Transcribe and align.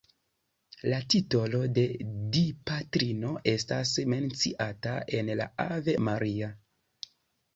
La 0.91 0.99
titolo 1.13 1.59
de 1.73 1.81
Dipatrino 2.37 3.33
estas 3.51 3.91
menciata 4.13 4.93
en 5.19 5.29
la 5.41 5.47
Ave 5.67 5.95
Maria. 6.09 6.49